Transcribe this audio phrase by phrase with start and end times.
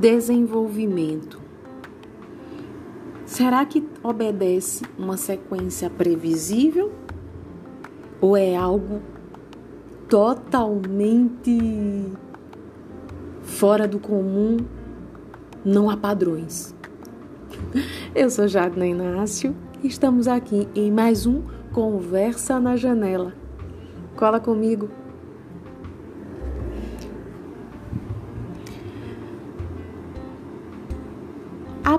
[0.00, 1.38] desenvolvimento.
[3.26, 6.90] Será que obedece uma sequência previsível
[8.18, 9.02] ou é algo
[10.08, 11.60] totalmente
[13.42, 14.56] fora do comum?
[15.62, 16.74] Não há padrões.
[18.14, 21.42] Eu sou Jadna Inácio e estamos aqui em mais um
[21.74, 23.34] Conversa na Janela.
[24.16, 24.88] Cola comigo.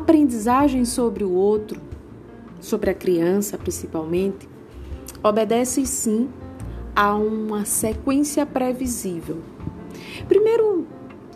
[0.01, 1.79] Aprendizagem sobre o outro,
[2.59, 4.49] sobre a criança principalmente,
[5.23, 6.27] obedece sim
[6.95, 9.37] a uma sequência previsível.
[10.27, 10.85] Primeiro,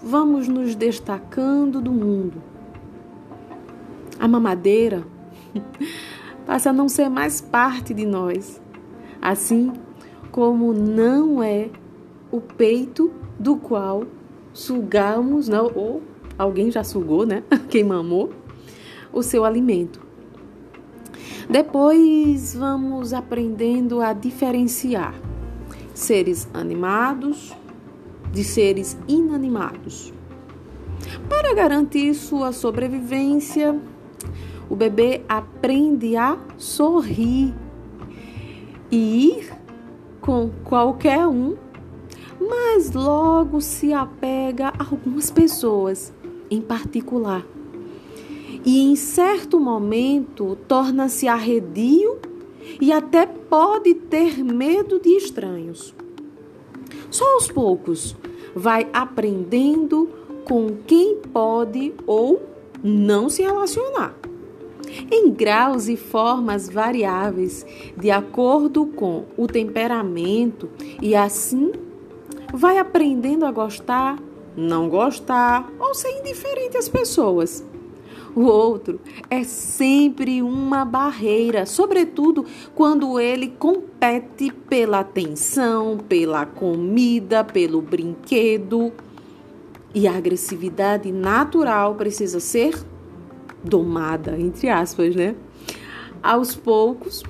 [0.03, 2.41] vamos nos destacando do mundo.
[4.20, 5.05] A mamadeira
[6.45, 8.61] passa a não ser mais parte de nós,
[9.21, 9.71] assim
[10.31, 11.70] como não é
[12.31, 14.03] o peito do qual
[14.51, 16.01] sugamos, não, ou
[16.37, 17.43] alguém já sugou, né?
[17.70, 18.31] Quem mamou
[19.16, 19.99] o seu alimento.
[21.49, 25.16] Depois vamos aprendendo a diferenciar
[25.94, 27.55] seres animados
[28.32, 30.13] de seres inanimados.
[31.30, 33.80] Para garantir sua sobrevivência,
[34.70, 37.54] o bebê aprende a sorrir
[38.91, 39.54] e ir
[40.20, 41.55] com qualquer um,
[42.40, 46.12] mas logo se apega a algumas pessoas
[46.49, 47.54] em particular.
[48.66, 52.18] E em certo momento torna-se arredio
[52.82, 55.94] e até pode ter medo de estranhos.
[57.12, 58.16] Só aos poucos
[58.55, 60.10] vai aprendendo
[60.43, 62.41] com quem pode ou
[62.84, 64.16] não se relacionar
[65.12, 67.66] em graus e formas variáveis,
[67.97, 70.69] de acordo com o temperamento,
[71.02, 71.72] e assim
[72.53, 74.18] vai aprendendo a gostar,
[74.56, 77.66] não gostar ou ser indiferente às pessoas.
[78.35, 87.81] O outro é sempre uma barreira, sobretudo quando ele compete pela atenção, pela comida, pelo
[87.81, 88.91] brinquedo.
[89.94, 92.78] E a agressividade natural precisa ser
[93.63, 95.34] domada, entre aspas, né?
[96.22, 97.24] Aos poucos.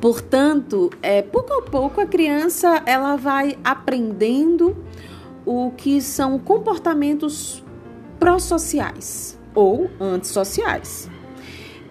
[0.00, 4.76] Portanto, é, pouco a pouco a criança ela vai aprendendo
[5.46, 7.64] o que são comportamentos
[8.18, 11.10] pró-sociais ou antissociais.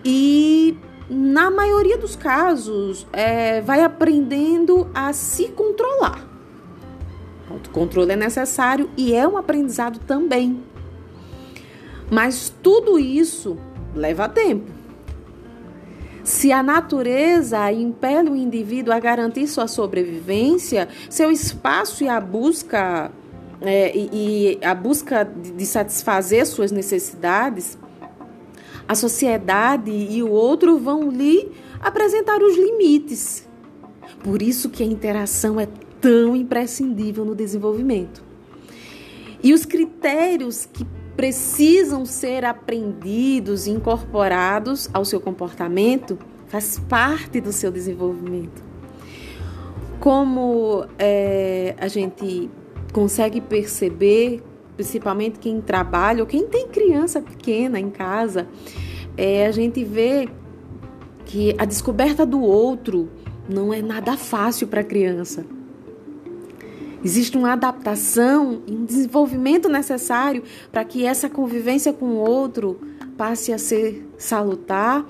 [0.05, 0.77] E
[1.09, 6.25] na maioria dos casos, é, vai aprendendo a se controlar.
[7.49, 10.63] O autocontrole é necessário e é um aprendizado também.
[12.09, 13.57] Mas tudo isso
[13.93, 14.71] leva tempo.
[16.23, 23.11] Se a natureza impele o indivíduo a garantir sua sobrevivência, seu espaço e a busca
[23.61, 24.09] é, e,
[24.61, 27.77] e, a busca de, satisfazer suas necessidades,
[28.87, 33.47] a sociedade e o outro vão lhe apresentar os limites.
[34.23, 35.67] Por isso que a interação é
[35.99, 38.23] tão imprescindível no desenvolvimento.
[39.43, 40.85] E os critérios que
[41.15, 48.63] precisam ser aprendidos e incorporados ao seu comportamento faz parte do seu desenvolvimento.
[49.99, 52.49] Como é, a gente
[52.97, 54.41] consegue perceber,
[54.75, 58.47] principalmente quem trabalha ou quem tem criança pequena em casa,
[59.15, 60.27] é, a gente vê
[61.23, 63.07] que a descoberta do outro
[63.47, 65.45] não é nada fácil para a criança.
[67.05, 70.41] Existe uma adaptação e um desenvolvimento necessário
[70.71, 72.79] para que essa convivência com o outro
[73.15, 75.05] passe a ser salutar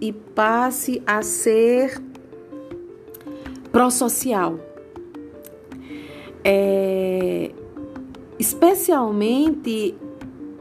[0.00, 2.00] e passe a ser
[3.72, 4.71] pró-social.
[6.44, 7.50] É,
[8.38, 9.94] especialmente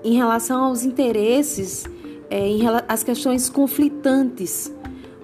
[0.04, 1.86] em relação aos interesses,
[2.30, 4.74] é, em as questões conflitantes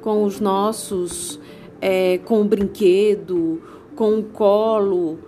[0.01, 1.39] com os nossos,
[1.79, 3.61] é, com o brinquedo,
[3.95, 5.19] com o colo,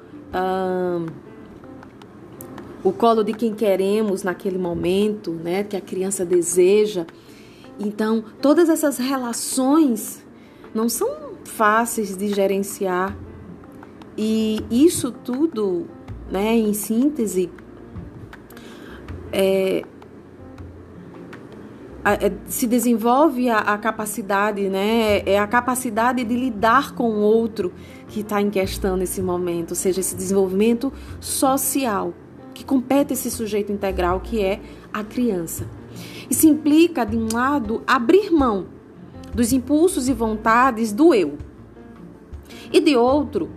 [2.84, 7.06] o colo de quem queremos naquele momento, né, que a criança deseja.
[7.80, 10.24] Então, todas essas relações
[10.74, 11.10] não são
[11.46, 13.16] fáceis de gerenciar.
[14.22, 15.88] E isso tudo,
[16.30, 17.50] né, em síntese,
[19.32, 19.86] é,
[22.04, 25.24] é, se desenvolve a, a, capacidade, né?
[25.26, 27.72] É a capacidade de lidar com o outro
[28.10, 32.14] que está em questão nesse momento, ou seja, esse desenvolvimento social
[32.54, 34.60] que compete esse sujeito integral que é
[34.92, 35.66] a criança.
[36.30, 38.66] Isso implica, de um lado, abrir mão
[39.34, 41.38] dos impulsos e vontades do eu,
[42.70, 43.50] e de outro,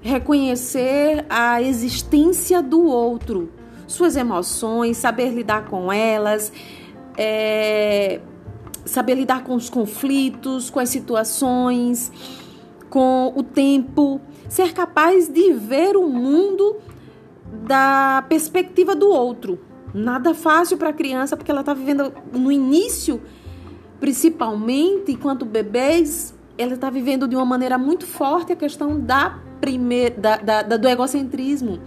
[0.00, 3.52] reconhecer a existência do outro
[3.90, 6.52] suas emoções, saber lidar com elas,
[7.16, 8.20] é,
[8.84, 12.10] saber lidar com os conflitos, com as situações,
[12.88, 16.76] com o tempo, ser capaz de ver o mundo
[17.66, 19.58] da perspectiva do outro.
[19.92, 23.20] Nada fácil para a criança porque ela está vivendo no início,
[23.98, 30.14] principalmente enquanto bebês, ela está vivendo de uma maneira muito forte a questão da primeira,
[30.18, 31.80] da, da, da, do egocentrismo.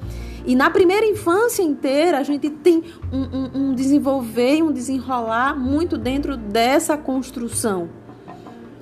[0.46, 5.98] E na primeira infância inteira, a gente tem um, um, um desenvolver, um desenrolar muito
[5.98, 7.90] dentro dessa construção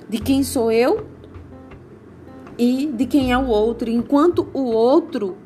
[0.08, 1.06] de quem sou eu
[2.58, 3.88] e de quem é o outro.
[3.88, 5.36] Enquanto o outro,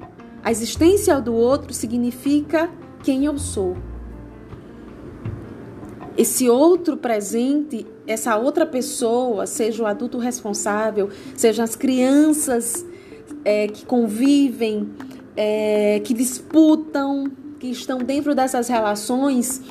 [0.43, 2.71] a existência do outro significa
[3.03, 3.77] quem eu sou.
[6.17, 12.87] Esse outro presente, essa outra pessoa, seja o adulto responsável, seja as crianças
[13.47, 14.91] é, que convivem,
[15.37, 19.63] é, que disputam, que estão dentro dessas relações,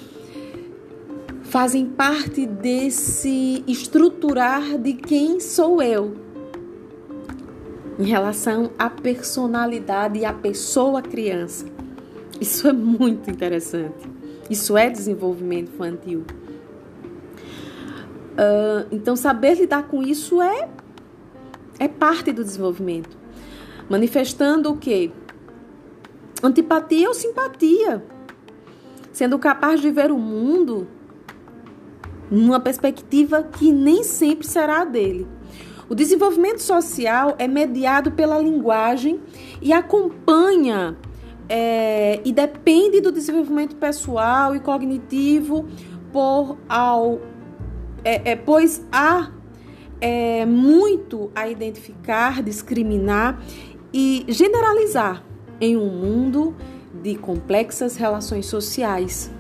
[1.44, 6.16] fazem parte desse estruturar de quem sou eu
[8.00, 11.66] em relação à personalidade e à pessoa criança.
[12.40, 14.10] Isso é muito interessante.
[14.50, 16.24] Isso é desenvolvimento infantil.
[18.36, 20.70] Uh, então, saber lidar com isso é,
[21.78, 23.25] é parte do desenvolvimento.
[23.90, 25.12] Manifestando o quê?
[26.42, 28.04] Antipatia ou simpatia.
[29.12, 30.88] Sendo capaz de ver o mundo
[32.30, 35.28] numa perspectiva que nem sempre será a dele.
[35.88, 39.20] O desenvolvimento social é mediado pela linguagem
[39.62, 40.98] e acompanha
[41.48, 45.68] é, e depende do desenvolvimento pessoal e cognitivo,
[46.12, 47.22] por ao,
[48.04, 49.32] é, é, pois há
[50.02, 53.40] é, muito a identificar, discriminar
[53.98, 55.24] e generalizar
[55.62, 56.54] em um mundo
[57.02, 59.32] de complexas relações sociais.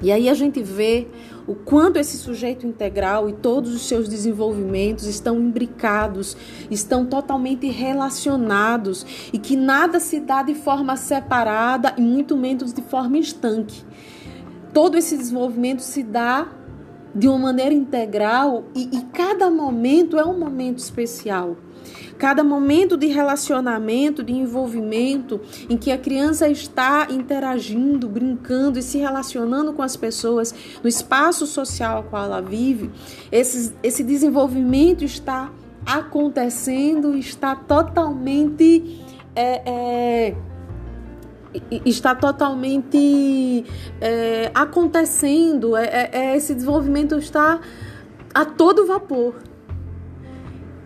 [0.00, 1.08] E aí a gente vê
[1.46, 6.38] o quanto esse sujeito integral e todos os seus desenvolvimentos estão imbricados,
[6.70, 12.80] estão totalmente relacionados e que nada se dá de forma separada e muito menos de
[12.80, 13.84] forma estanque.
[14.72, 16.48] Todo esse desenvolvimento se dá
[17.14, 21.56] de uma maneira integral e, e cada momento é um momento especial.
[22.18, 25.40] Cada momento de relacionamento, de envolvimento,
[25.70, 31.46] em que a criança está interagindo, brincando e se relacionando com as pessoas no espaço
[31.46, 32.90] social ao qual ela vive,
[33.32, 35.50] esse, esse desenvolvimento está
[35.86, 39.00] acontecendo, está totalmente.
[39.34, 40.36] É, é,
[41.84, 43.64] está totalmente
[44.00, 47.60] é, acontecendo, é, é, é, esse desenvolvimento está
[48.32, 49.34] a todo vapor.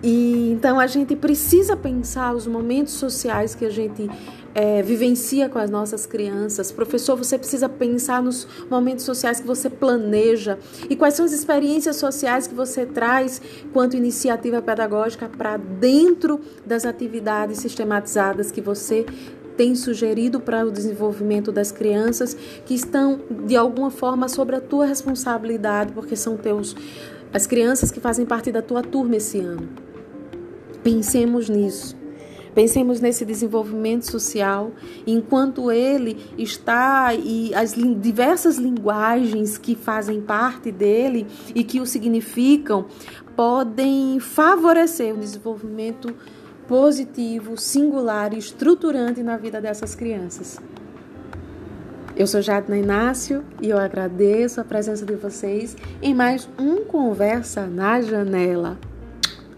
[0.02, 4.08] E então a gente precisa pensar os momentos sociais que a gente
[4.54, 6.70] é, vivencia com as nossas crianças.
[6.70, 10.58] Professor, você precisa pensar nos momentos sociais que você planeja
[10.88, 13.40] e quais são as experiências sociais que você traz
[13.72, 19.06] quanto iniciativa pedagógica para dentro das atividades sistematizadas que você
[19.56, 24.86] tem sugerido para o desenvolvimento das crianças que estão de alguma forma sobre a tua
[24.86, 26.74] responsabilidade, porque são teus
[27.32, 29.68] as crianças que fazem parte da tua turma esse ano.
[30.82, 31.96] Pensemos nisso.
[32.54, 34.70] Pensemos nesse desenvolvimento social,
[35.04, 42.86] enquanto ele está e as diversas linguagens que fazem parte dele e que o significam
[43.34, 46.14] podem favorecer o desenvolvimento
[46.68, 50.58] positivo, singular e estruturante na vida dessas crianças.
[52.16, 57.66] Eu sou Jadna Inácio e eu agradeço a presença de vocês em mais um Conversa
[57.66, 58.78] na Janela.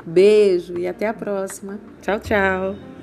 [0.06, 1.78] Beijo e até a próxima.
[2.00, 2.95] Tchau, tchau.